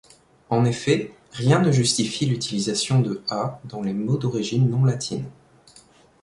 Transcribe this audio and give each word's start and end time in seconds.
En 0.49 0.65
effet, 0.65 1.13
rien 1.31 1.59
ne 1.59 1.71
justifie 1.71 2.25
l’utilisation 2.25 3.01
de 3.01 3.21
â 3.29 3.59
dans 3.65 3.83
les 3.83 3.93
mots 3.93 4.17
d’origine 4.17 4.67
non 4.67 4.83
latine. 4.83 5.29